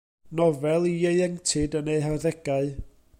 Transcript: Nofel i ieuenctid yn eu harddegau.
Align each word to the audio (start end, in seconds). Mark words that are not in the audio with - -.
Nofel 0.39 0.87
i 0.91 0.93
ieuenctid 1.11 1.79
yn 1.81 1.93
eu 1.97 2.01
harddegau. 2.07 2.75